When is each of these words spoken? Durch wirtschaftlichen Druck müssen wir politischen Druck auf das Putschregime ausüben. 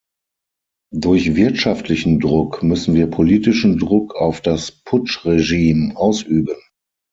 Durch 0.91 1.35
wirtschaftlichen 1.35 2.19
Druck 2.19 2.63
müssen 2.63 2.95
wir 2.95 3.05
politischen 3.05 3.77
Druck 3.77 4.15
auf 4.15 4.41
das 4.41 4.71
Putschregime 4.71 5.95
ausüben. 5.95 6.59